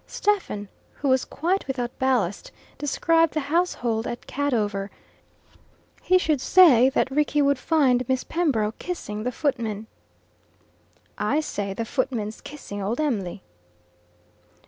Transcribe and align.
Stephen, 0.07 0.67
who 0.95 1.07
was 1.07 1.25
quite 1.25 1.67
without 1.67 1.99
ballast, 1.99 2.51
described 2.79 3.35
the 3.35 3.39
household 3.39 4.07
at 4.07 4.25
Cadover: 4.25 4.89
he 6.01 6.17
should 6.17 6.41
say 6.41 6.89
that 6.89 7.11
Rickie 7.11 7.43
would 7.43 7.59
find 7.59 8.09
Miss 8.09 8.23
Pembroke 8.23 8.79
kissing 8.79 9.21
the 9.21 9.31
footman. 9.31 9.85
"I 11.19 11.39
say 11.39 11.75
the 11.75 11.85
footman's 11.85 12.41
kissing 12.41 12.81
old 12.81 12.99
Em'ly." 12.99 13.43